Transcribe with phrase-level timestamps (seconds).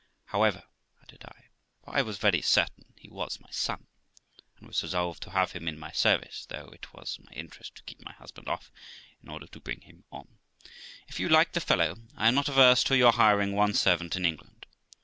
[0.25, 0.63] However',
[1.03, 1.49] added I
[1.83, 3.85] (for I was very certain he was my son,
[4.57, 7.83] and was resolved to have him in my service, though it was my interest to
[7.83, 8.71] keep my husband off,
[9.21, 10.39] in order to bring him on
[11.07, 14.25] ),'if you like the fellow, I am not averse to your hiring one servant in
[14.25, 14.65] England.